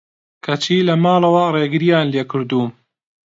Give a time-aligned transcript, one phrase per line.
[0.45, 2.71] کەچی لە ماڵەوە رێگریان لێکردووم